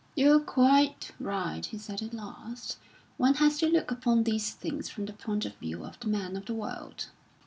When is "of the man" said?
5.85-6.35